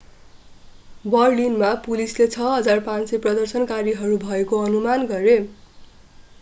[1.05, 5.41] बर्लिनमा पुलिसले 6,500 प्रदर्शनकारीहरू भएको अनुमान गरे